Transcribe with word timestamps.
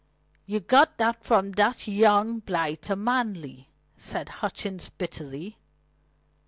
"You 0.47 0.59
got 0.61 0.97
that 0.97 1.23
from 1.23 1.51
that 1.51 1.87
young 1.87 2.39
blighter 2.39 2.95
Manley," 2.95 3.69
said 3.99 4.29
Hutchings 4.29 4.89
bitterly. 4.89 5.59